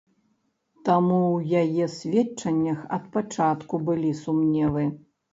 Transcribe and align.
Таму 0.87 1.17
ў 1.33 1.61
яе 1.65 1.85
сведчаннях 1.95 2.79
ад 2.97 3.03
пачатку 3.17 3.81
былі 3.91 4.11
сумневы. 4.23 4.87